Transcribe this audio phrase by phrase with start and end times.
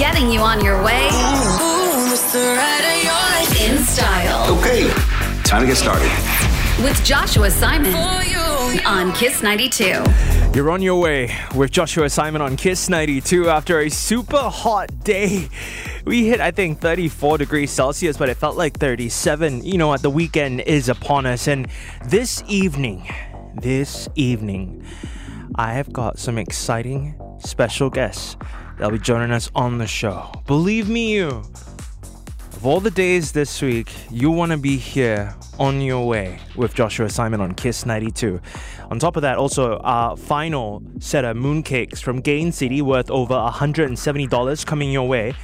[0.00, 1.08] Getting you on your way
[3.60, 4.88] in style Okay,
[5.44, 6.10] time to get started.
[6.82, 7.94] with Joshua Simon
[8.86, 10.02] on Kiss 92.
[10.54, 15.50] You're on your way with Joshua Simon on Kiss 92 after a super hot day.
[16.06, 19.66] We hit, I think, 34 degrees Celsius, but it felt like 37.
[19.66, 20.00] You know what?
[20.00, 21.46] The weekend is upon us.
[21.46, 21.68] And
[22.06, 23.06] this evening,
[23.60, 24.82] this evening,
[25.56, 28.38] I have got some exciting special guests
[28.80, 30.32] that'll be joining us on the show.
[30.46, 31.26] Believe me, you.
[31.28, 36.74] Of all the days this week, you want to be here on your way with
[36.74, 38.40] Joshua Simon on Kiss 92.
[38.90, 43.34] On top of that, also our final set of mooncakes from Gain City worth over
[43.34, 45.34] $170 coming your way.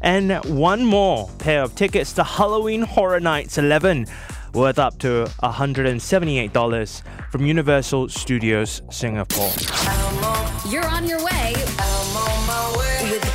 [0.00, 4.06] And one more pair of tickets to Halloween Horror Nights 11
[4.54, 9.52] worth up to $178 from Universal Studios Singapore.
[10.70, 11.54] You're on your way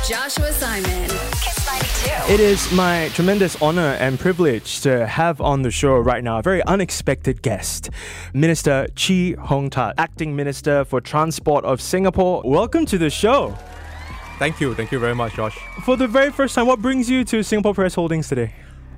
[0.08, 1.08] Joshua Simon.
[2.28, 6.42] It is my tremendous honor and privilege to have on the show right now a
[6.42, 7.88] very unexpected guest,
[8.34, 12.42] Minister Chee Hong Tat, Acting Minister for Transport of Singapore.
[12.44, 13.56] Welcome to the show.
[14.40, 14.74] Thank you.
[14.74, 15.56] Thank you very much, Josh.
[15.84, 18.54] For the very first time, what brings you to Singapore Press Holdings today?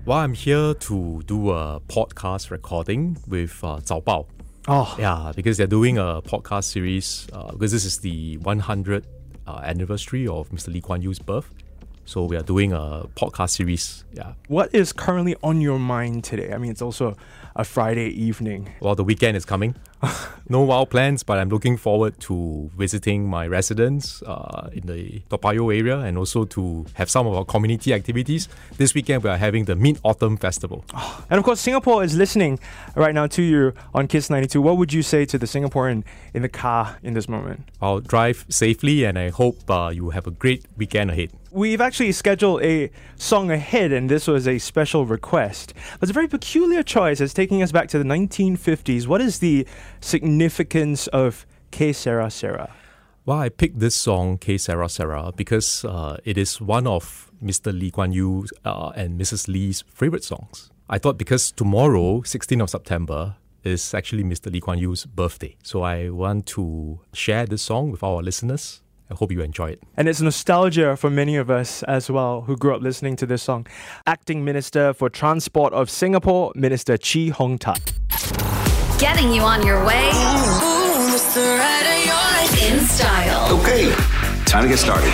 [0.07, 4.27] Well, I'm here to do a podcast recording with uh, Zaobao.
[4.67, 9.05] Oh, Yeah, because they're doing a podcast series uh, because this is the 100th
[9.47, 10.73] uh, anniversary of Mr.
[10.73, 11.51] Lee Kuan Yew's birth.
[12.07, 14.05] So we are doing a podcast series.
[14.13, 14.35] Yeah.
[14.49, 16.53] what is currently on your mind today?
[16.53, 17.17] I mean, it's also
[17.57, 18.69] a Friday evening.
[18.81, 19.75] Well, the weekend is coming.
[20.49, 25.39] no wild plans, but I'm looking forward to visiting my residents uh, in the Toa
[25.39, 28.49] Payoh area and also to have some of our community activities.
[28.77, 30.85] This weekend, we are having the Mid Autumn Festival.
[31.31, 32.59] And of course, Singapore is listening
[32.95, 34.61] right now to you on Kiss 92.
[34.61, 37.69] What would you say to the Singaporean in the car in this moment?
[37.81, 41.31] I'll drive safely and I hope uh, you have a great weekend ahead.
[41.55, 45.73] We've actually scheduled a song ahead, and this was a special request.
[46.03, 47.21] It's a very peculiar choice.
[47.21, 49.07] It's taking us back to the 1950s.
[49.07, 49.65] What is the
[50.05, 52.71] significance of Que Sera Sera?
[53.27, 57.73] Well, I picked this song, Que Sera Sera, because uh, it is one of Mr.
[57.73, 59.49] Lee Kuan Yew uh, and Mrs.
[59.49, 60.71] Lee's favorite songs.
[60.91, 64.53] I thought because tomorrow, 16th of September, is actually Mr.
[64.53, 65.57] Lee Kuan Yew's birthday.
[65.63, 68.83] So I want to share this song with our listeners.
[69.11, 69.83] I hope you enjoy it.
[69.97, 73.43] And it's nostalgia for many of us as well who grew up listening to this
[73.43, 73.67] song.
[74.07, 77.93] Acting Minister for Transport of Singapore, Minister Chee Hong Tat.
[78.99, 80.09] Getting you on your way
[82.63, 83.91] in style Okay,
[84.47, 85.13] time to get started.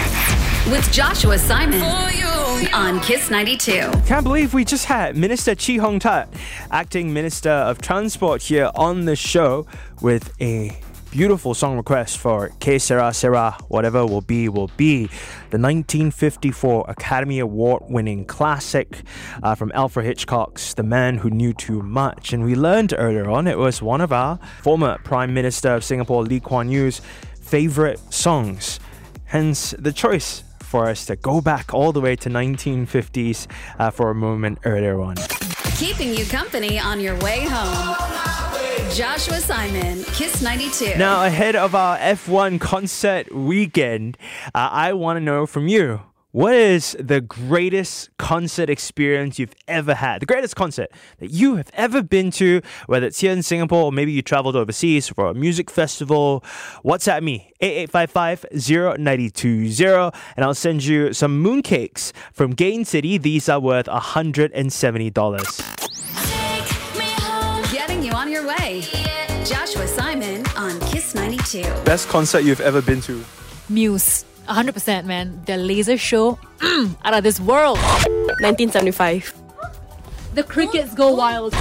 [0.70, 1.82] with Joshua Simon
[2.72, 3.90] on Kiss 92.
[4.06, 6.28] Can't believe we just had Minister Chee Hong Tat,
[6.70, 9.66] acting Minister of Transport, here on the show
[10.00, 10.78] with a
[11.10, 15.06] beautiful song request for Que Sera Sera, whatever will be, will be.
[15.50, 19.02] The 1954 Academy Award winning classic
[19.42, 22.32] uh, from Alfred Hitchcock's The Man Who Knew Too Much.
[22.32, 26.22] And we learned earlier on it was one of our former Prime Minister of Singapore,
[26.22, 27.00] Lee Kuan Yew's
[27.40, 28.78] favorite songs.
[29.24, 34.10] Hence the choice for us to go back all the way to 1950s uh, for
[34.10, 35.16] a moment earlier on.
[35.76, 38.29] Keeping you company on your way home.
[38.94, 40.98] Joshua Simon, Kiss 92.
[40.98, 46.00] Now, ahead of our F1 concert weekend, uh, I want to know from you.
[46.32, 50.22] What is the greatest concert experience you've ever had?
[50.22, 53.92] The greatest concert that you have ever been to, whether it's here in Singapore or
[53.92, 56.42] maybe you traveled overseas for a music festival.
[56.84, 63.18] WhatsApp me, 8855-0920, and I'll send you some mooncakes from Gain City.
[63.18, 65.79] These are worth $170.
[68.30, 68.82] Getting your way.
[69.44, 71.62] Joshua Simon on Kiss 92.
[71.84, 73.24] Best concert you've ever been to?
[73.68, 74.24] Muse.
[74.46, 75.42] 100% man.
[75.46, 77.78] The laser show mm, out of this world.
[78.38, 79.34] 1975.
[80.34, 81.54] The crickets go wild.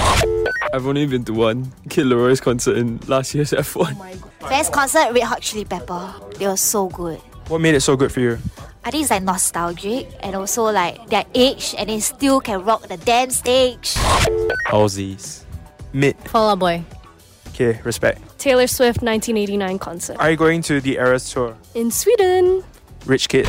[0.71, 3.97] I've only been to one Kid Laroi's concert in last year's F1.
[4.41, 6.13] Best concert, Red Hot Chili Pepper.
[6.37, 7.17] They were so good.
[7.47, 8.37] What made it so good for you?
[8.85, 12.87] I think it's like nostalgic and also like their age and they still can rock
[12.87, 13.95] the damn stage.
[14.67, 15.48] Aussies.
[15.93, 16.15] Mid.
[16.29, 16.83] Fall Out Boy.
[17.49, 18.21] Okay, respect.
[18.39, 20.17] Taylor Swift 1989 concert.
[20.19, 21.57] Are you going to the Eras tour?
[21.75, 22.63] In Sweden.
[23.05, 23.47] Rich kid.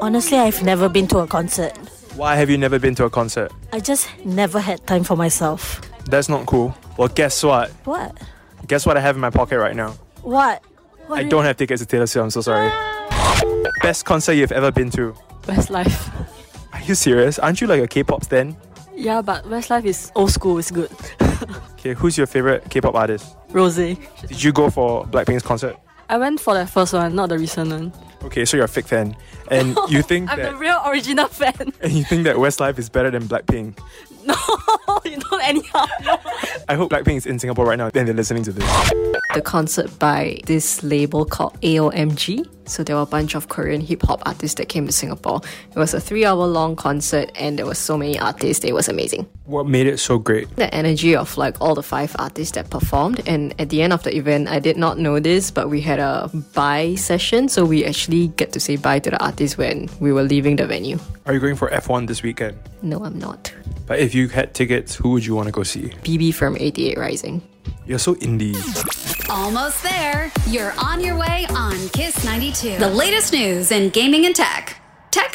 [0.00, 1.76] Honestly, I've never been to a concert.
[2.16, 3.50] Why have you never been to a concert?
[3.72, 5.80] I just never had time for myself.
[6.06, 6.76] That's not cool.
[6.96, 7.70] Well, guess what?
[7.84, 8.16] What?
[8.68, 9.92] Guess what I have in my pocket right now?
[10.22, 10.62] What?
[11.06, 12.22] what I do you- don't have tickets to Taylor Swift.
[12.24, 12.68] I'm so sorry.
[12.70, 13.40] Ah!
[13.82, 15.14] Best concert you've ever been to?
[15.42, 16.10] Westlife.
[16.72, 17.38] Are you serious?
[17.38, 18.56] Aren't you like a K-pop stan?
[18.96, 20.90] Yeah, but Westlife is old school, it's good.
[21.84, 23.36] Okay, who's your favorite K-pop artist?
[23.50, 23.76] Rose.
[23.76, 25.76] Did you go for Blackpink's concert?
[26.08, 27.92] I went for the first one, not the recent one.
[28.22, 29.14] Okay, so you're a fake fan,
[29.50, 31.72] and you think I'm the that real original fan.
[31.80, 33.78] and you think that Westlife is better than Blackpink.
[34.26, 34.34] No,
[35.04, 35.84] you don't anyhow.
[36.66, 38.64] I hope Blackpink is in Singapore right now and they're listening to this.
[39.34, 42.48] the concert by this label called AOMG.
[42.66, 45.42] So there were a bunch of Korean hip hop artists that came to Singapore.
[45.70, 48.64] It was a three hour long concert and there were so many artists.
[48.64, 49.26] It was amazing.
[49.44, 50.48] What made it so great?
[50.56, 53.20] The energy of like all the five artists that performed.
[53.28, 55.98] And at the end of the event, I did not know this, but we had
[55.98, 57.50] a bye session.
[57.50, 60.66] So we actually get to say bye to the artists when we were leaving the
[60.66, 60.98] venue.
[61.26, 62.56] Are you going for F1 this weekend?
[62.82, 63.52] No, I'm not.
[63.86, 65.90] But if you had tickets, who would you want to go see?
[66.02, 67.42] BIBI from 88 Rising.
[67.86, 68.56] You're so indie.
[69.28, 70.30] Almost there.
[70.46, 72.78] You're on your way on Kiss 92.
[72.78, 74.73] The latest news in gaming and tech.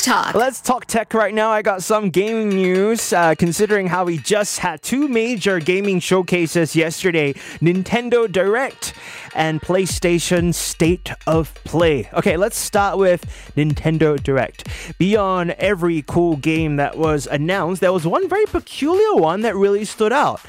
[0.02, 0.34] Talk.
[0.34, 1.50] Let's talk tech right now.
[1.50, 3.12] I got some gaming news.
[3.12, 8.94] Uh, considering how we just had two major gaming showcases yesterday Nintendo Direct
[9.36, 12.10] and PlayStation State of Play.
[12.14, 13.26] Okay, let's start with
[13.58, 14.70] Nintendo Direct.
[14.98, 19.84] Beyond every cool game that was announced, there was one very peculiar one that really
[19.84, 20.40] stood out.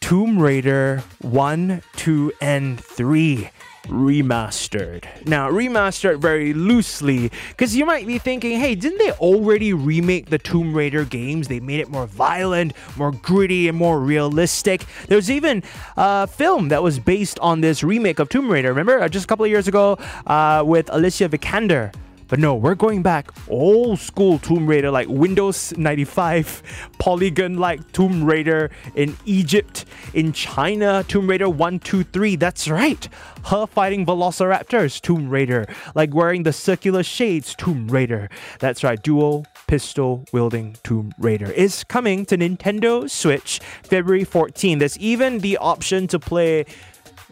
[0.00, 3.50] Tomb Raider 1, 2, and 3
[3.86, 5.04] remastered.
[5.26, 10.38] Now, remastered very loosely because you might be thinking, hey, didn't they already remake the
[10.38, 11.48] Tomb Raider games?
[11.48, 14.84] They made it more violent, more gritty, and more realistic.
[15.08, 15.62] There's even
[15.96, 18.68] a film that was based on this remake of Tomb Raider.
[18.68, 21.92] Remember, uh, just a couple of years ago uh, with Alicia Vikander.
[22.30, 26.62] But no, we're going back old school Tomb Raider, like Windows 95,
[27.00, 29.84] polygon like Tomb Raider in Egypt,
[30.14, 32.36] in China, Tomb Raider 1, 2, 3.
[32.36, 33.08] That's right.
[33.46, 35.66] Her fighting velociraptors, Tomb Raider.
[35.96, 38.30] Like wearing the circular shades, Tomb Raider.
[38.60, 39.02] That's right.
[39.02, 44.78] Dual pistol wielding Tomb Raider is coming to Nintendo Switch February 14.
[44.78, 46.64] There's even the option to play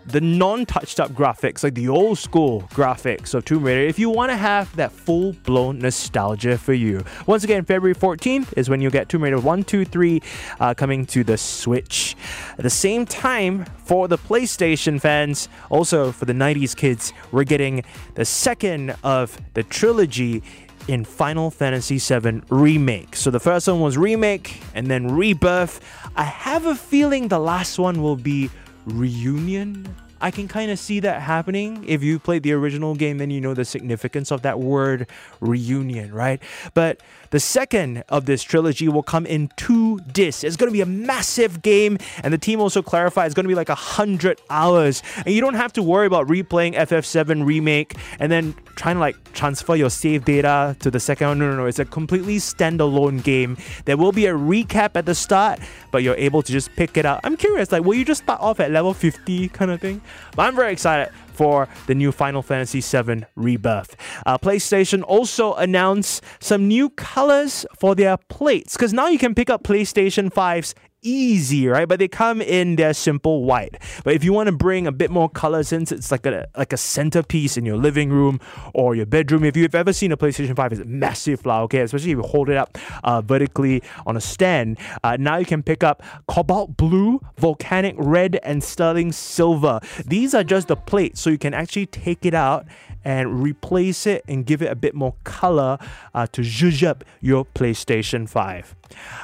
[0.09, 4.31] the non-touched up graphics, like the old school graphics of Tomb Raider, if you want
[4.31, 7.05] to have that full-blown nostalgia for you.
[7.27, 10.23] Once again, February 14th is when you'll get Tomb Raider 1, 2, 3
[10.61, 12.17] uh, coming to the Switch.
[12.53, 17.85] At the same time, for the PlayStation fans, also for the 90s kids, we're getting
[18.15, 20.43] the second of the trilogy
[20.89, 23.15] in Final Fantasy VII Remake.
[23.15, 25.81] So the first one was Remake and then Rebirth.
[26.17, 28.51] I have a feeling the last one will be
[28.95, 29.85] Reunion.
[30.21, 31.85] I can kind of see that happening.
[31.87, 35.07] If you played the original game, then you know the significance of that word
[35.41, 36.41] reunion, right?
[36.75, 37.01] But
[37.31, 40.45] the second of this trilogy will come in two discs.
[40.45, 43.49] It's going to be a massive game, and the team also clarified it's going to
[43.49, 47.95] be like a hundred hours, and you don't have to worry about replaying FF7 remake
[48.19, 51.39] and then trying to like transfer your save data to the second one.
[51.39, 51.67] No, no, no.
[51.67, 53.57] It's a completely standalone game.
[53.85, 55.61] There will be a recap at the start,
[55.91, 57.21] but you're able to just pick it up.
[57.25, 60.01] I'm curious, like, will you just start off at level 50 kind of thing?
[60.37, 63.97] But I'm very excited for the new Final Fantasy VII Rebirth.
[64.27, 69.49] Uh, PlayStation also announced some new colors for their plates because now you can pick
[69.49, 71.89] up PlayStation 5's easy, right?
[71.89, 73.77] But they come in their simple white.
[74.05, 76.73] But if you want to bring a bit more color, since it's like a like
[76.73, 78.41] a centerpiece in your living room
[78.75, 81.81] or your bedroom, if you've ever seen a PlayStation 5, it's a massive flower, okay?
[81.81, 84.79] Especially if you hold it up uh, vertically on a stand.
[85.03, 89.81] Uh, now you can pick up cobalt blue, volcanic red, and sterling silver.
[90.05, 92.67] These are just the plates, so you can actually take it out
[93.09, 95.79] and replace it and give it a bit more color
[96.13, 98.77] uh, to zhuzh up your PlayStation 5.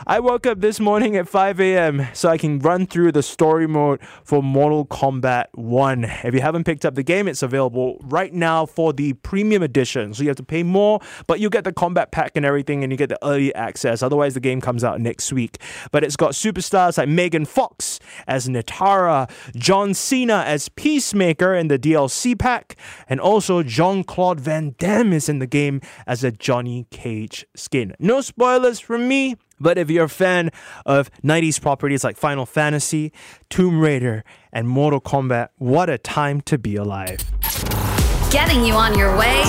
[0.07, 2.07] I woke up this morning at 5 a.m.
[2.13, 6.05] so I can run through the story mode for Mortal Kombat 1.
[6.25, 10.15] If you haven't picked up the game, it's available right now for the premium edition.
[10.15, 12.93] So you have to pay more, but you get the combat pack and everything, and
[12.93, 14.03] you get the early access.
[14.03, 15.59] Otherwise, the game comes out next week.
[15.93, 21.79] But it's got superstars like Megan Fox as Nitara, John Cena as Peacemaker in the
[21.79, 22.77] DLC pack,
[23.09, 27.93] and also Jean Claude Van Damme is in the game as a Johnny Cage skin.
[27.99, 29.35] No spoilers from me.
[29.59, 30.51] But if you're a fan
[30.87, 33.13] of 90s properties like Final Fantasy,
[33.51, 37.19] Tomb Raider, and Mortal Kombat, what a time to be alive.
[38.31, 39.41] Getting you on your way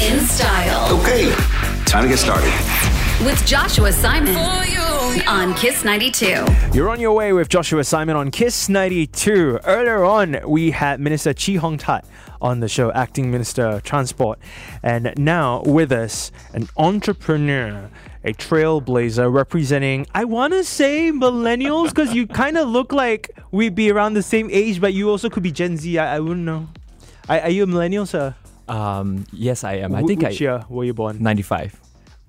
[0.00, 1.30] in style Okay,
[1.84, 2.52] time to get started.
[3.24, 4.34] with Joshua Simon
[5.20, 6.44] on Kiss 92.
[6.72, 9.60] You're on your way with Joshua Simon on Kiss 92.
[9.64, 12.06] Earlier on, we had Minister Chee Hong Tat
[12.40, 14.38] on the show, Acting Minister of Transport.
[14.82, 17.90] And now with us, an entrepreneur,
[18.24, 23.74] a trailblazer representing, I want to say millennials, because you kind of look like we'd
[23.74, 25.98] be around the same age, but you also could be Gen Z.
[25.98, 26.68] I, I wouldn't know.
[27.28, 28.34] Are, are you a millennial, sir?
[28.66, 29.94] Um, yes, I am.
[29.94, 31.22] I Wh- think which I year were you born?
[31.22, 31.78] 95.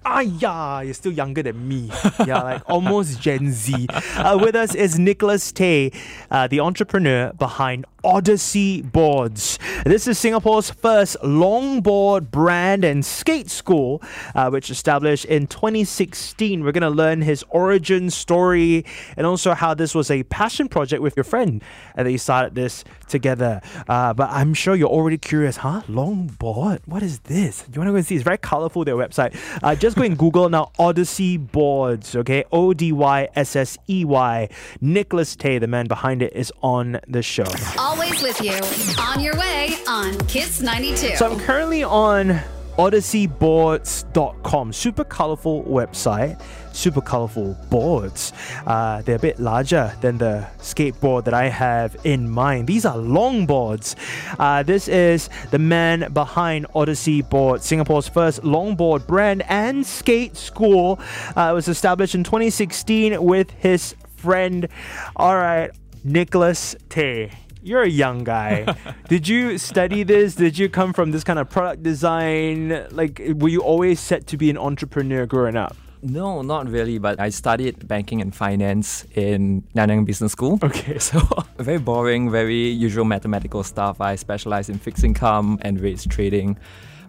[0.05, 1.89] Ah, yeah, you're still younger than me.
[2.25, 3.87] Yeah, like almost Gen Z.
[4.15, 5.91] Uh, with us is Nicholas Tay,
[6.29, 9.59] uh, the entrepreneur behind Odyssey Boards.
[9.85, 14.01] This is Singapore's first longboard brand and skate school,
[14.35, 16.63] uh, which established in 2016.
[16.63, 21.01] We're going to learn his origin story and also how this was a passion project
[21.01, 21.63] with your friend
[21.95, 23.61] and that you started this together.
[23.87, 25.81] Uh, but I'm sure you're already curious, huh?
[25.87, 26.79] Longboard?
[26.85, 27.65] What is this?
[27.73, 28.15] You want to go and see?
[28.15, 29.35] It's very colorful, their website.
[29.61, 32.43] Uh, just go and Google now Odyssey Boards, okay?
[32.51, 34.49] O D Y S S E Y.
[34.81, 37.45] Nicholas Tay, the man behind it, is on the show.
[37.77, 38.59] Always with you.
[39.01, 41.15] On your way on Kiss 92.
[41.17, 42.39] So I'm currently on
[42.77, 44.73] odysseyboards.com.
[44.73, 46.41] Super colorful website,
[46.73, 48.33] super colorful boards.
[48.65, 52.67] Uh, they're a bit larger than the skateboard that I have in mind.
[52.67, 53.95] These are long boards.
[54.39, 60.99] Uh, this is the man behind Odyssey Board, Singapore's first longboard brand and skate school.
[61.35, 64.67] Uh, it was established in 2016 with his friend.
[65.15, 65.69] All right,
[66.03, 67.31] Nicholas Tay
[67.63, 68.75] you're a young guy.
[69.07, 70.35] Did you study this?
[70.35, 72.85] Did you come from this kind of product design?
[72.91, 75.75] Like, were you always set to be an entrepreneur growing up?
[76.05, 80.59] No, not really, but I studied banking and finance in Nanyang Business School.
[80.61, 80.99] Okay.
[81.03, 81.19] So,
[81.57, 84.01] very boring, very usual mathematical stuff.
[84.01, 86.57] I specialize in fixed income and rates trading.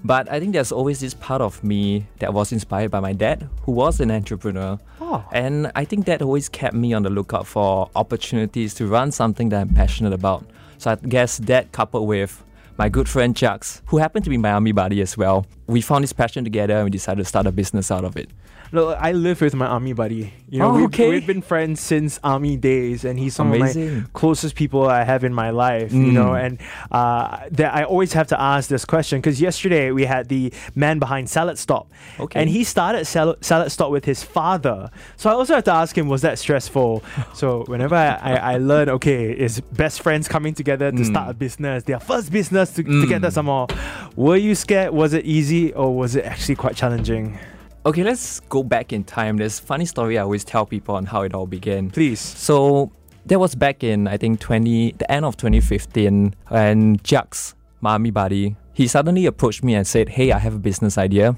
[0.05, 3.49] But I think there's always this part of me that was inspired by my dad,
[3.63, 4.79] who was an entrepreneur.
[5.01, 5.25] Oh.
[5.33, 9.49] And I think that always kept me on the lookout for opportunities to run something
[9.49, 10.45] that I'm passionate about.
[10.77, 12.45] So I guess that coupled with
[12.77, 16.03] my good friend Chucks, who happened to be my army buddy as well, we found
[16.03, 18.29] this passion together and we decided to start a business out of it.
[18.75, 20.33] Look, I live with my army buddy.
[20.49, 21.09] You know, Oh, we've, okay.
[21.09, 24.01] we've been friends since army days, and he's some of Amazing.
[24.01, 25.93] my closest people I have in my life.
[25.93, 26.45] You know, Mm.
[26.45, 26.59] and
[26.91, 30.99] uh, that I always have to ask this question because yesterday we had the man
[30.99, 31.89] behind Salad Stop,
[32.19, 32.41] Okay.
[32.41, 34.91] and he started Salad, Salad Stop with his father.
[35.17, 37.05] So I also have to ask him, was that stressful?
[37.33, 41.07] so whenever I, I, I learn, okay, is best friends coming together to Mm.
[41.07, 43.03] start a business, their first business to, Mm.
[43.03, 43.69] together somehow.
[44.17, 44.93] Were you scared?
[44.93, 47.39] Was it easy, or was it actually quite challenging?
[47.87, 49.37] Okay, let's go back in time.
[49.37, 51.91] There's funny story I always tell people on how it all began.
[51.91, 52.19] Please.
[52.21, 52.91] So
[53.27, 58.11] that was back in I think 20 the end of 2015 and Jux, my army
[58.11, 61.37] buddy, he suddenly approached me and said, Hey, I have a business idea.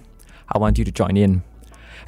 [0.48, 1.42] I want you to join in.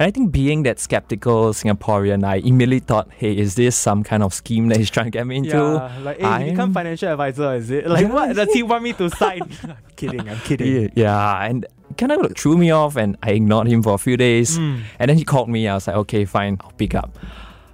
[0.00, 4.22] And I think being that skeptical Singaporean, I immediately thought, hey, is this some kind
[4.22, 5.56] of scheme that he's trying to get me into?
[5.56, 7.88] Yeah, like, hey, you become financial advisor, is it?
[7.88, 8.12] Like, Yeah.
[8.12, 8.36] what?
[8.36, 9.40] Does he want me to sign?
[9.64, 10.82] I'm kidding, I'm kidding.
[10.82, 11.66] Yeah, yeah, and
[11.96, 14.58] kind of threw me off, and I ignored him for a few days.
[14.58, 14.82] Mm.
[14.98, 15.66] And then he called me.
[15.68, 17.16] I was like, okay, fine, I'll pick up.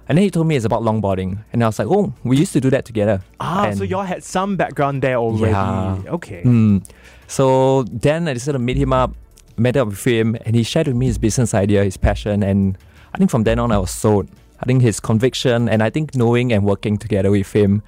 [0.07, 2.53] And then he told me it's about longboarding, and I was like, oh, we used
[2.53, 3.21] to do that together.
[3.39, 5.51] Ah, And- so y'all had some background there already.
[5.51, 5.97] Yeah.
[6.07, 6.43] Okay.
[6.43, 6.85] Mm.
[7.27, 9.15] So then I decided to meet him up,
[9.57, 12.77] met up with him, and he shared with me his business idea, his passion, and
[13.13, 14.27] I think from then on I was sold.
[14.59, 17.81] I think his conviction, and I think knowing and working together with him.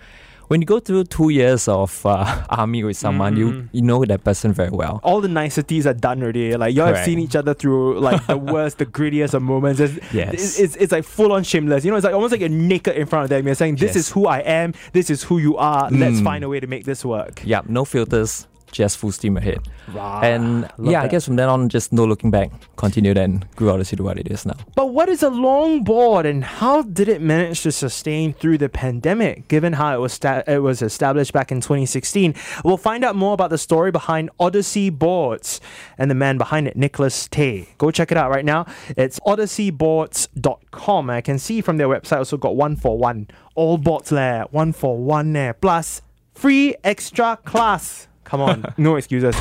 [0.47, 3.37] When you go through two years of uh, army with someone, Mhm.
[3.39, 5.01] you you know that person very well.
[5.03, 6.55] All the niceties are done already.
[6.55, 9.81] Like y'all have seen each other through like the worst, the grittiest of moments.
[9.81, 10.33] It's, Yes.
[10.33, 11.83] it's, it's, it's like full on shameless.
[11.83, 13.45] You know, it's like almost like you're naked in front of them.
[13.45, 14.07] You're saying, "This Yes.
[14.07, 14.73] is who I am.
[14.93, 15.89] This is who you are.
[15.91, 16.23] Let's Mm.
[16.23, 19.59] find a way to make this work." Yeah, no filters, just full steam ahead.
[19.93, 20.19] Wow.
[20.21, 22.51] and love yeah, I guess from then on, just no looking back.
[22.75, 24.55] Continued and grew Odyssey to what it is now.
[24.75, 29.47] But what is a longboard and how did it manage to sustain through the pandemic,
[29.47, 32.35] given how it was, sta- it was established back in 2016?
[32.63, 35.61] We'll find out more about the story behind Odyssey Boards
[35.97, 37.69] and the man behind it, Nicholas Tay.
[37.77, 38.65] Go check it out right now.
[38.97, 41.09] It's odysseyboards.com.
[41.09, 43.27] I can see from their website also got one for one.
[43.55, 45.53] All boards there, one for one there.
[45.53, 46.01] Plus,
[46.35, 48.06] free extra class.
[48.27, 49.35] Come on, no excuses.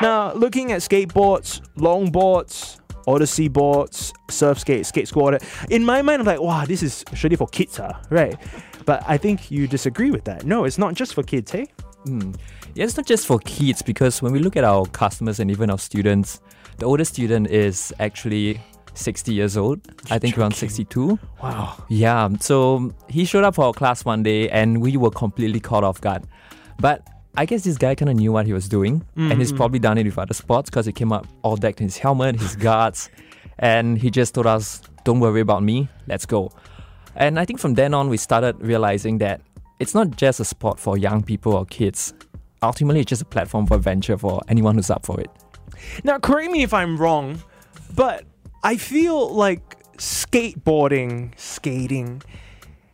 [0.00, 5.42] Now, looking at skateboards, longboards, Odyssey boards, surf skate, skate squad.
[5.70, 7.92] In my mind, I'm like, wow, this is surely for kids, huh?
[8.08, 8.34] right?
[8.86, 10.44] But I think you disagree with that.
[10.44, 11.66] No, it's not just for kids, hey?
[12.06, 12.34] Mm.
[12.74, 15.70] Yeah, it's not just for kids because when we look at our customers and even
[15.70, 16.40] our students,
[16.78, 18.60] the oldest student is actually
[18.94, 19.80] 60 years old.
[20.10, 21.18] I think around 62.
[21.42, 21.84] Wow.
[21.88, 25.84] Yeah, so he showed up for our class one day and we were completely caught
[25.84, 26.24] off guard.
[26.80, 29.56] But I guess this guy kind of knew what he was doing and he's Mhm.
[29.56, 32.38] probably done it with other sports because he came up all decked in his helmet,
[32.40, 33.10] his guards,
[33.58, 36.50] and he just told us, Don't worry about me, let's go.
[37.14, 39.40] And I think from then on, we started realizing that
[39.80, 42.14] it's not just a sport for young people or kids.
[42.62, 45.30] Ultimately, it's just a platform for adventure for anyone who's up for it.
[46.04, 47.42] Now, correct me if I'm wrong,
[47.94, 48.24] but
[48.62, 52.22] I feel like skateboarding, skating,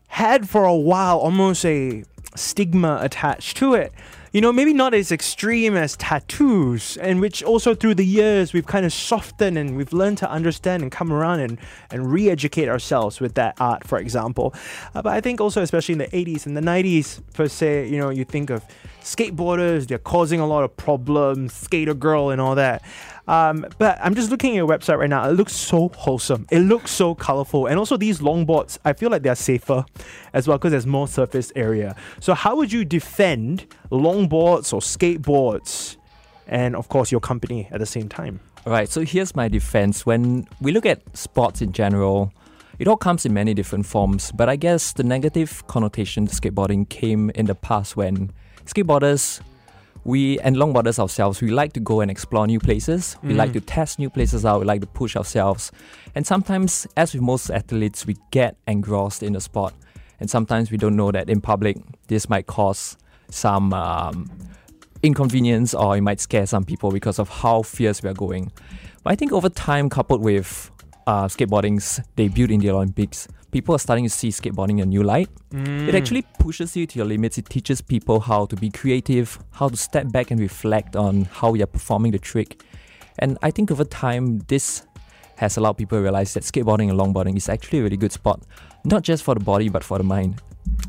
[0.08, 2.02] had for a while almost a
[2.34, 3.92] stigma attached to it.
[4.32, 8.66] You know, maybe not as extreme as tattoos, and which also through the years we've
[8.66, 11.58] kind of softened and we've learned to understand and come around and,
[11.90, 14.54] and re educate ourselves with that art, for example.
[14.94, 17.98] Uh, but I think also, especially in the 80s and the 90s, per se, you
[17.98, 18.64] know, you think of
[19.02, 22.82] skateboarders, they're causing a lot of problems, skater girl, and all that.
[23.30, 25.28] Um, but I'm just looking at your website right now.
[25.28, 26.48] It looks so wholesome.
[26.50, 27.68] It looks so colorful.
[27.68, 29.84] And also, these longboards, I feel like they're safer
[30.32, 31.94] as well because there's more surface area.
[32.18, 35.96] So, how would you defend longboards or skateboards
[36.48, 38.40] and, of course, your company at the same time?
[38.66, 40.04] All right, so here's my defense.
[40.04, 42.32] When we look at sports in general,
[42.80, 46.88] it all comes in many different forms, but I guess the negative connotation to skateboarding
[46.88, 48.32] came in the past when
[48.66, 49.40] skateboarders
[50.04, 53.16] we and longboarders ourselves, we like to go and explore new places.
[53.22, 53.36] We Mm.
[53.36, 54.60] like to test new places out.
[54.60, 55.70] We like to push ourselves.
[56.14, 59.74] And sometimes, as with most athletes, we get engrossed in the sport.
[60.18, 61.76] And sometimes we don't know that in public,
[62.08, 62.96] this might cause
[63.30, 64.30] some um,
[65.02, 68.52] inconvenience or it might scare some people because of how fierce we are going.
[69.02, 70.70] But I think over time, coupled with
[71.06, 75.02] uh, skateboarding's debut in the Olympics, people are starting to see skateboarding in a new
[75.02, 75.28] light.
[75.50, 75.94] It Mm.
[75.94, 77.38] actually pushes you to your limits.
[77.38, 81.54] It teaches people how to be creative, how to step back and reflect on how
[81.54, 82.62] you're performing the trick.
[83.18, 84.82] And I think over time, this
[85.36, 88.40] has allowed people to realize that skateboarding and longboarding is actually a really good sport,
[88.84, 90.34] not just for the body, but for the mind.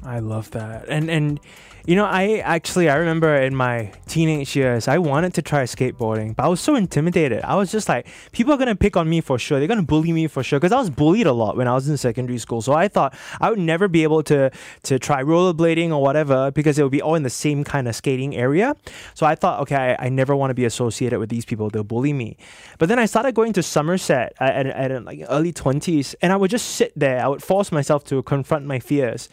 [0.03, 0.85] I love that.
[0.89, 1.39] And and
[1.85, 6.35] you know, I actually I remember in my teenage years, I wanted to try skateboarding,
[6.35, 7.43] but I was so intimidated.
[7.43, 9.59] I was just like, people are gonna pick on me for sure.
[9.59, 11.89] They're gonna bully me for sure because I was bullied a lot when I was
[11.89, 12.61] in secondary school.
[12.61, 14.51] So I thought I would never be able to
[14.83, 17.95] to try rollerblading or whatever because it would be all in the same kind of
[17.95, 18.75] skating area.
[19.13, 21.69] So I thought, okay, I, I never want to be associated with these people.
[21.69, 22.37] They'll bully me.
[22.77, 26.35] But then I started going to Somerset at, at, at like early twenties, and I
[26.35, 27.23] would just sit there.
[27.23, 29.29] I would force myself to confront my fears.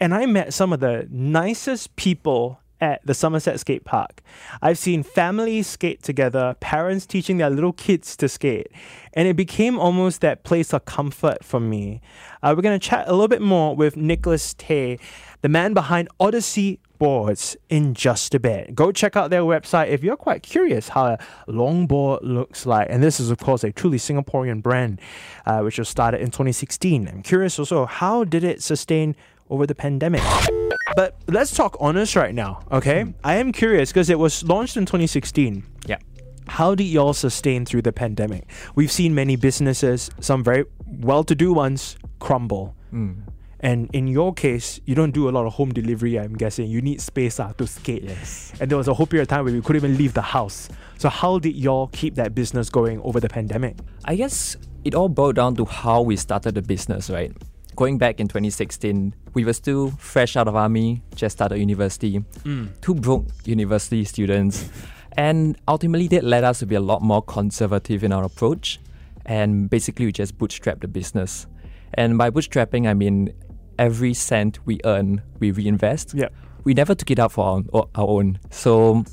[0.00, 4.20] And I met some of the nicest people at the Somerset Skate Park.
[4.60, 8.68] I've seen families skate together, parents teaching their little kids to skate,
[9.14, 12.00] and it became almost that place of comfort for me.
[12.42, 14.98] Uh, we're going to chat a little bit more with Nicholas Tay,
[15.40, 18.74] the man behind Odyssey Boards, in just a bit.
[18.74, 22.88] Go check out their website if you're quite curious how a longboard looks like.
[22.90, 25.00] And this is, of course, a truly Singaporean brand,
[25.46, 27.08] uh, which was started in 2016.
[27.08, 29.16] I'm curious also, how did it sustain
[29.50, 30.22] over the pandemic?
[30.94, 33.12] But let's talk honest right now, okay?
[33.24, 35.64] I am curious because it was launched in 2016.
[35.86, 35.98] Yeah.
[36.48, 38.48] How did y'all sustain through the pandemic?
[38.74, 42.74] We've seen many businesses, some very well to do ones, crumble.
[42.92, 43.22] Mm.
[43.60, 46.68] And in your case, you don't do a lot of home delivery, I'm guessing.
[46.68, 48.04] You need space uh, to skate.
[48.04, 48.52] Yes.
[48.60, 50.68] And there was a whole period of time where we couldn't even leave the house.
[50.98, 53.76] So, how did y'all keep that business going over the pandemic?
[54.04, 57.32] I guess it all boiled down to how we started the business, right?
[57.76, 62.68] Going back in 2016, we were still fresh out of army, just started university, Mm.
[62.80, 64.70] two broke university students,
[65.12, 68.80] and ultimately that led us to be a lot more conservative in our approach.
[69.26, 71.46] And basically, we just bootstrapped the business.
[71.94, 73.32] And by bootstrapping, I mean
[73.78, 76.14] every cent we earn, we reinvest.
[76.14, 76.28] Yeah.
[76.64, 77.62] We never took it out for our,
[77.94, 78.38] our own.
[78.50, 79.04] So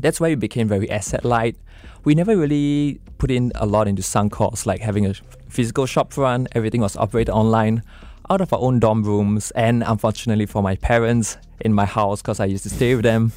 [0.00, 1.56] that's why we became very asset light.
[2.04, 5.14] We never really put in a lot into sunk costs, like having a
[5.48, 6.48] physical shop front.
[6.52, 7.82] Everything was operated online,
[8.30, 12.40] out of our own dorm rooms, and unfortunately for my parents in my house, because
[12.40, 13.32] I used to stay with them,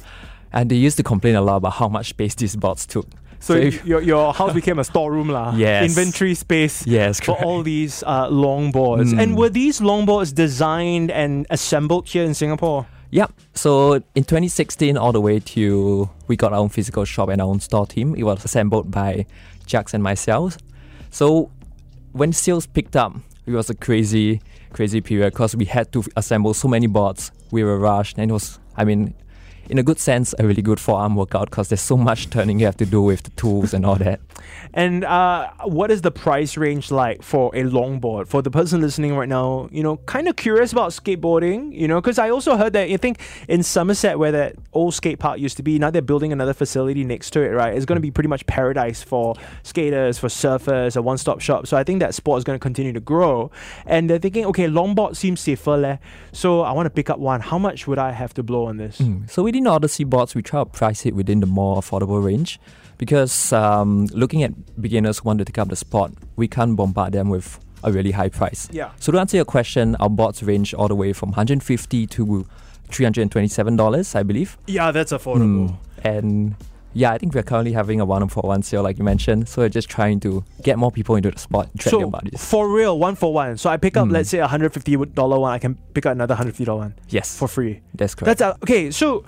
[0.52, 3.06] and they used to complain a lot about how much space these bots took.
[3.42, 5.54] So, if- your, your house became a storeroom, lah.
[5.56, 5.88] Yes.
[5.88, 9.14] Inventory space Yes, for all these uh, longboards.
[9.14, 9.22] Mm.
[9.22, 12.86] And were these longboards designed and assembled here in Singapore?
[13.12, 13.32] Yep.
[13.54, 17.48] So in 2016, all the way to we got our own physical shop and our
[17.48, 18.14] own store team.
[18.14, 19.26] It was assembled by
[19.70, 20.58] Jax and myself.
[21.10, 21.50] So
[22.12, 23.14] when sales picked up,
[23.46, 24.40] it was a crazy,
[24.72, 27.30] crazy period because we had to assemble so many boards.
[27.50, 29.14] We were rushed, and it was, I mean,
[29.70, 32.66] in a good sense, a really good forearm workout because there's so much turning you
[32.66, 34.20] have to do with the tools and all that.
[34.74, 38.26] And uh, what is the price range like for a longboard?
[38.26, 42.00] For the person listening right now, you know, kind of curious about skateboarding, you know,
[42.00, 45.56] because I also heard that you think in Somerset, where that old skate park used
[45.58, 47.74] to be, now they're building another facility next to it, right?
[47.74, 51.66] It's going to be pretty much paradise for skaters, for surfers, a one stop shop.
[51.68, 53.52] So I think that sport is going to continue to grow.
[53.86, 55.96] And they're thinking, okay, longboard seems safer, leh.
[56.32, 57.40] So I want to pick up one.
[57.40, 58.98] How much would I have to blow on this?
[58.98, 59.30] Mm.
[59.30, 62.58] So within Odyssey boards, we try to price it within the more affordable range
[62.96, 67.12] because um, looking at beginners who want to take up the sport, we can't bombard
[67.12, 68.68] them with a really high price.
[68.72, 68.90] Yeah.
[68.98, 72.46] So to answer your question, our boards range all the way from 150 to
[72.88, 74.56] 327 dollars, I believe.
[74.66, 75.76] Yeah, that's affordable.
[76.02, 76.04] Mm.
[76.04, 76.54] And
[76.92, 79.48] yeah, I think we're currently having a one for one sale, like you mentioned.
[79.48, 82.44] So we're just trying to get more people into the sport, drag their So bodies.
[82.44, 83.56] for real, one for one.
[83.58, 84.12] So I pick up, Mm.
[84.12, 85.52] let's say, a hundred fifty dollar one.
[85.52, 87.80] I can pick up another hundred fifty dollar one Yes, for free.
[87.94, 88.38] that's correct.
[88.38, 88.90] That's uh, okay.
[88.90, 89.24] So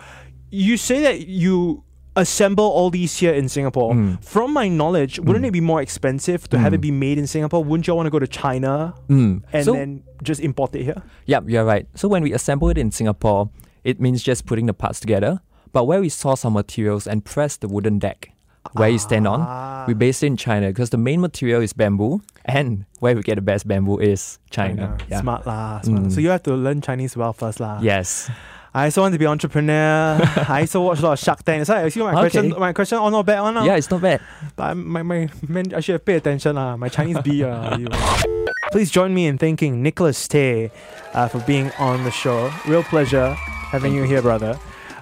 [0.50, 1.82] you say that you
[2.14, 3.94] assemble all these here in Singapore.
[3.94, 4.22] Mm.
[4.22, 7.64] From my knowledge, wouldn't it be more expensive to have it be made in Singapore?
[7.64, 9.42] Wouldn't you want to go to China Mm.
[9.52, 11.02] and so, then just import it here?
[11.24, 11.86] Yep, you're right.
[11.94, 13.48] So when we assemble it in Singapore,
[13.82, 15.40] it means just putting the parts together.
[15.72, 18.30] But where we source our materials and press the wooden deck
[18.72, 19.32] where you stand Ah.
[19.32, 23.22] on, we base it in China because the main material is bamboo, and where we
[23.22, 24.96] get the best bamboo is China.
[25.10, 25.20] Yeah.
[25.20, 25.80] Smart lah.
[25.82, 26.04] Smart.
[26.04, 26.12] Mm.
[26.12, 27.80] So you have to learn Chinese well first lah.
[27.82, 28.30] Yes.
[28.72, 30.16] I also want to be entrepreneur.
[30.48, 31.66] I also watch a lot of Shark Tank.
[31.66, 32.54] So I see my question.
[32.56, 33.54] My question, oh not bad one.
[33.60, 33.64] lah.
[33.68, 34.20] Yeah, it's not bad.
[34.56, 36.76] But my my man, I should have paid attention lah.
[36.80, 37.76] My Chinese B uh.
[38.72, 40.70] Please join me in thanking Nicholas Tay
[41.12, 42.48] uh, for being on the show.
[42.64, 43.36] Real pleasure
[43.68, 44.56] having you here, brother.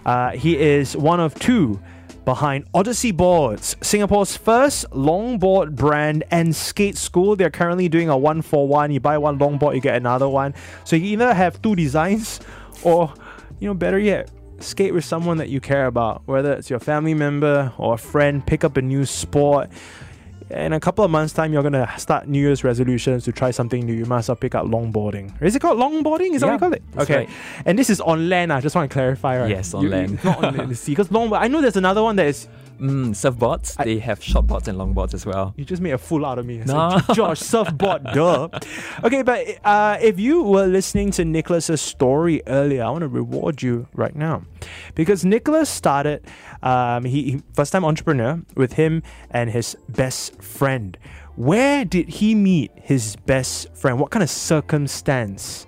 [0.05, 1.81] Uh, he is one of two
[2.25, 7.37] behind Odyssey Boards, Singapore's first longboard brand and skate school.
[7.37, 8.93] They're currently doing a one for one.
[8.93, 10.55] You buy one longboard, you get another one.
[10.85, 12.41] So you either have two designs
[12.83, 13.13] or,
[13.59, 17.15] you know, better yet, skate with someone that you care about, whether it's your family
[17.15, 19.71] member or a friend, pick up a new sport.
[20.51, 23.87] In a couple of months' time, you're gonna start New Year's resolutions to try something
[23.87, 23.93] new.
[23.93, 25.41] You must well pick up longboarding.
[25.41, 26.35] Is it called longboarding?
[26.35, 26.83] Is that what you call it?
[26.99, 27.17] okay.
[27.19, 27.31] right.
[27.65, 28.53] And this is on land.
[28.53, 29.49] I just want to clarify, right?
[29.51, 30.25] Yes, on You- land.
[30.25, 30.93] not on the sea.
[30.93, 31.41] Because longboard.
[31.41, 32.49] I know there's another one that is.
[32.81, 35.53] Mm, surfboards, they have shortboards and longboards as well.
[35.57, 36.59] You just made a fool out of me.
[36.59, 36.89] No.
[36.89, 38.49] like, Josh, surfboard, duh.
[39.05, 43.63] Okay, but uh, if you were listening to Nicholas's story earlier, I want to reward
[43.63, 44.43] you right now.
[44.95, 46.25] Because Nicholas started,
[46.63, 50.97] um, he, he first time entrepreneur with him and his best friend.
[51.37, 53.99] Where did he meet his best friend?
[54.01, 55.67] What kind of circumstance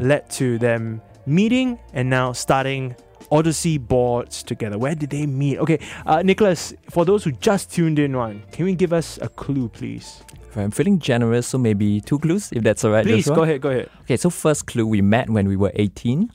[0.00, 2.96] led to them meeting and now starting
[3.32, 4.78] Odyssey boards together?
[4.78, 5.58] Where did they meet?
[5.58, 9.28] Okay, uh, Nicholas, for those who just tuned in on, can we give us a
[9.28, 10.22] clue, please?
[10.54, 13.04] I'm feeling generous, so maybe two clues, if that's all right.
[13.06, 13.88] Please, go ahead, go ahead.
[14.02, 16.30] Okay, so first clue, we met when we were 18.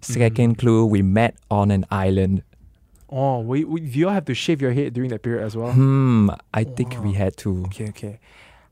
[0.00, 0.60] Second Mm-hmm.
[0.60, 2.42] clue, we met on an island.
[3.08, 5.56] Oh, we, we, do you all have to shave your head during that period as
[5.56, 5.72] well?
[5.72, 7.62] Hmm, I think we had to.
[7.66, 8.18] Okay, okay.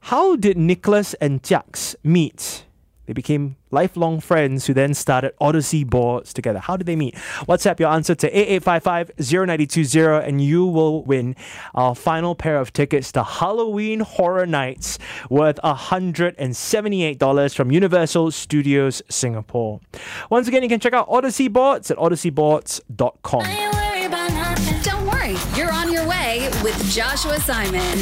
[0.01, 2.65] How did Nicholas and Jax meet?
[3.13, 6.61] They became lifelong friends who then started Odyssey boards together.
[6.61, 7.15] How did they meet?
[7.47, 9.11] WhatsApp your answer to 8855
[10.27, 11.37] and you will win
[11.75, 14.99] our final pair of tickets to Halloween Horror Nights
[15.29, 19.81] worth $178 from Universal Studios Singapore.
[20.31, 23.43] Once again, you can check out Odyssey Boards at odysseyboards.com.
[24.83, 27.99] Don't worry, you're on your way with Joshua Simon.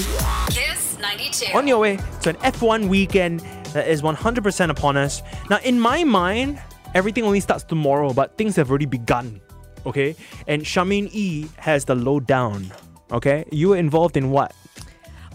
[0.51, 1.57] Kiss 92.
[1.57, 3.43] on your way to an F1 weekend
[3.73, 5.23] that is 100% upon us.
[5.49, 6.61] Now, in my mind,
[6.95, 9.41] everything only starts tomorrow, but things have already begun.
[9.87, 10.15] Okay?
[10.47, 12.71] And Shamin E has the lowdown.
[13.13, 13.45] Okay?
[13.51, 14.53] You were involved in what?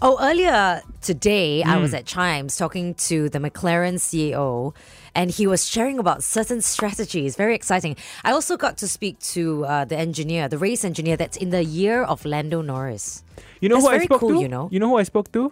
[0.02, 1.98] Oh, earlier today, I was Mm.
[1.98, 4.74] at CHIJMES talking to the McLaren CEO,
[5.14, 7.34] and he was sharing about certain strategies.
[7.34, 7.96] Very exciting.
[8.22, 11.64] I also got to speak to uh, the engineer, the race engineer that's in the
[11.64, 13.24] year of Lando Norris.
[13.62, 14.40] You know That's who I spoke cool, to?
[14.42, 15.50] You know, You know who I spoke to?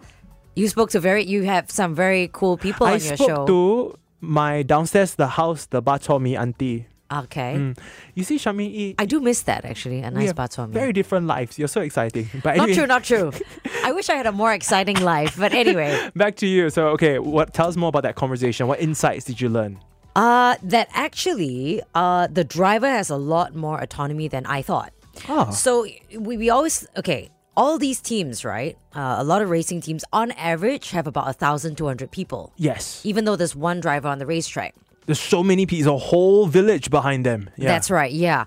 [0.55, 1.23] You spoke to very.
[1.23, 3.23] You have some very cool people I on your show.
[3.23, 6.87] I spoke to my downstairs, the house, the bak chor mee auntie.
[7.11, 7.55] okay.
[7.57, 7.77] Mm.
[8.15, 9.99] You see, Shamin E, I do miss that actually.
[10.01, 10.73] A nice bak chor mee.
[10.73, 11.59] very different lives.
[11.59, 12.27] You're so exciting.
[12.43, 13.31] But Not true, not true.
[13.83, 15.37] I wish I had a more exciting life.
[15.37, 16.69] But anyway, Back to you.
[16.71, 17.53] So, okay, what?
[17.53, 18.67] Tell us more about that conversation.
[18.67, 19.79] What insights did you learn?
[20.15, 24.93] uh, that actually, uh, the driver has a lot more autonomy than I thought.
[25.29, 25.51] Oh.
[25.51, 25.85] So
[26.17, 27.29] we, we always okay.
[27.57, 28.77] All these teams, right?
[28.93, 32.51] Uh, a lot of racing teams, on average, have about thousand two hundred people.
[32.57, 33.01] Yes.
[33.05, 34.75] Even though there's one driver on the racetrack.
[35.05, 37.49] There's so many people, a whole village behind them.
[37.57, 37.67] Yeah.
[37.69, 38.11] That's right.
[38.11, 38.45] Yeah,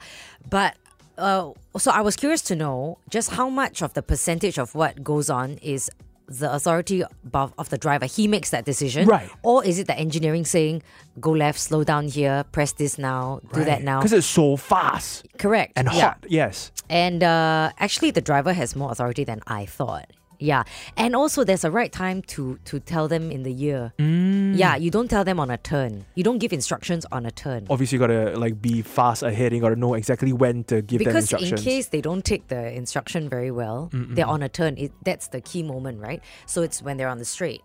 [0.50, 0.76] but
[1.16, 5.02] uh, so I was curious to know just how much of the percentage of what
[5.02, 5.90] goes on is
[6.28, 8.06] the authority of, of the driver.
[8.06, 9.30] He makes that decision, Right.
[9.42, 10.82] Or is it the engineering saying,
[11.20, 13.98] "Go left, slow down here, press this now, do that now"?
[14.00, 15.72] Because it's so fast Correct.
[15.76, 16.00] and yeah.
[16.00, 16.26] hot.
[16.28, 16.70] Yes.
[16.90, 20.10] And uh, actually, the driver has more authority than I thought.
[20.38, 20.62] Yeah,
[20.96, 23.92] and also there's a right time to to tell them in the year.
[23.98, 24.56] Mm.
[24.56, 26.04] Yeah, you don't tell them on a turn.
[26.14, 27.66] You don't give instructions on a turn.
[27.70, 29.52] Obviously, you gotta like be fast ahead.
[29.52, 31.50] You gotta know exactly when to give them instructions.
[31.50, 34.76] because in case they don't take the instruction very well, they're on a turn.
[34.78, 36.22] It, that's the key moment, right?
[36.46, 37.62] So it's when they're on the straight.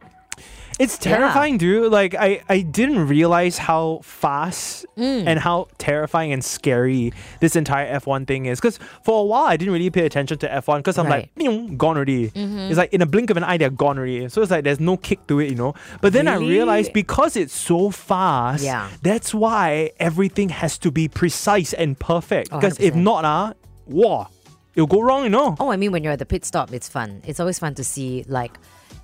[0.79, 1.91] It's terrifying, dude.
[1.91, 5.25] Like I, I didn't realize how fast Mm.
[5.25, 8.59] and how terrifying and scary this entire F1 thing is.
[8.59, 11.29] Because for a while I didn't really pay attention to F1 because I'm Right.
[11.37, 12.29] like, gone already.
[12.29, 12.69] Mhm.
[12.69, 14.29] It's like in a blink of an eye they're gone already.
[14.29, 15.73] So it's like there's no kick to it, you know.
[16.01, 18.89] But then I realized because it's so fast, Yeah.
[19.01, 22.49] that's why everything has to be precise and perfect.
[22.51, 23.53] Oh, Because if not, ah,
[23.87, 24.27] wow,
[24.75, 25.55] it'll go wrong, you know.
[25.59, 27.21] Oh, I mean, when you're at the pit stop, it's fun.
[27.25, 28.57] It's always fun to see like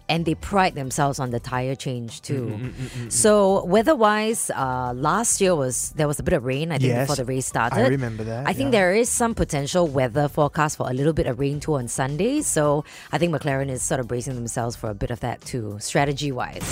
[0.10, 2.58] and they pride themselves on the tire change too.
[2.60, 6.72] Mm, mm, mm, So weather-wise, uh, last year was there was a bit of rain.
[6.72, 7.86] I think Yes, before the race started.
[7.86, 8.80] I remember that, I think yeah.
[8.80, 12.42] there is some potential weather forecast for a little bit of rain too on Sunday.
[12.42, 15.78] So I think McLaren is sort of bracing themselves for a bit of that too,
[15.80, 16.66] strategy-wise.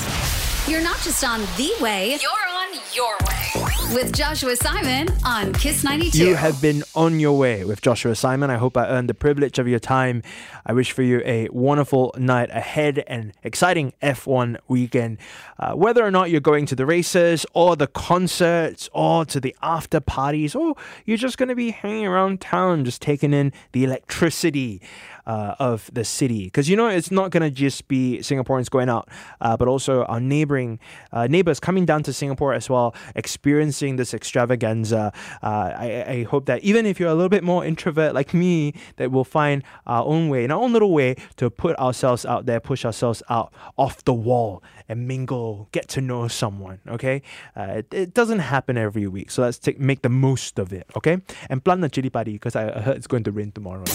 [0.68, 2.57] You're not just on the way, you're on
[2.94, 3.48] your way.
[3.94, 6.18] With Joshua Simon on Kiss 92.
[6.18, 8.50] You have been on your way with Joshua Simon.
[8.50, 10.24] I hope I earned the privilege of your time.
[10.66, 15.20] I wish for you a wonderful night ahead and exciting F1 weekend.
[15.58, 19.56] Uh, whether or not you're going to the races or the concerts or to the
[19.62, 23.84] after parties or you're just going to be hanging around town just taking in the
[23.84, 24.82] electricity.
[25.26, 28.88] Uh, of the city, because you know it's not going to just be Singaporeans going
[28.88, 29.10] out,
[29.42, 30.80] uh, but also our neighboring
[31.12, 35.14] uh, neighbors coming down to Singapore as well, experiencing this extravaganza.
[35.42, 38.74] Uh, I, I hope that even if you're a little bit more introvert like me,
[38.98, 42.46] that we'll find our own way, in our own little way, to put ourselves out
[42.46, 46.80] there, push ourselves out off the wall and mingle, get to know someone.
[46.88, 47.22] Okay,
[47.56, 50.88] uh, it, it doesn't happen every week, so let's take make the most of it.
[50.96, 51.18] Okay,
[51.50, 53.86] and plant the chili padi because I heard it's going to rain tomorrow.